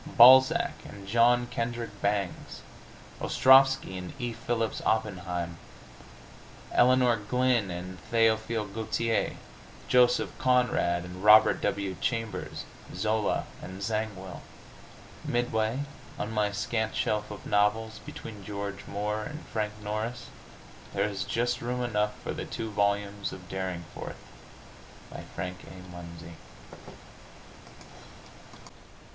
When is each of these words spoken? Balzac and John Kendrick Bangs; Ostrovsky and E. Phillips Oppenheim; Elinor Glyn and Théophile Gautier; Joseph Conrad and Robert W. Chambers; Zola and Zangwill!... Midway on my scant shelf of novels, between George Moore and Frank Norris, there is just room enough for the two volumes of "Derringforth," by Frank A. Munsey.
Balzac 0.17 0.71
and 0.83 1.07
John 1.07 1.45
Kendrick 1.45 2.01
Bangs; 2.01 2.61
Ostrovsky 3.21 3.99
and 3.99 4.13
E. 4.19 4.33
Phillips 4.33 4.81
Oppenheim; 4.83 5.59
Elinor 6.71 7.17
Glyn 7.17 7.69
and 7.69 7.99
Théophile 8.11 8.73
Gautier; 8.73 9.35
Joseph 9.87 10.35
Conrad 10.39 11.05
and 11.05 11.23
Robert 11.23 11.61
W. 11.61 11.95
Chambers; 12.01 12.63
Zola 12.95 13.45
and 13.61 13.83
Zangwill!... 13.83 14.41
Midway 15.23 15.81
on 16.17 16.31
my 16.31 16.51
scant 16.51 16.95
shelf 16.95 17.29
of 17.29 17.45
novels, 17.45 17.99
between 18.03 18.43
George 18.43 18.87
Moore 18.87 19.21
and 19.25 19.45
Frank 19.49 19.73
Norris, 19.83 20.29
there 20.95 21.05
is 21.07 21.23
just 21.23 21.61
room 21.61 21.83
enough 21.83 22.19
for 22.23 22.33
the 22.33 22.45
two 22.45 22.71
volumes 22.71 23.31
of 23.31 23.47
"Derringforth," 23.49 24.23
by 25.11 25.25
Frank 25.35 25.59
A. 25.67 25.91
Munsey. 25.91 26.37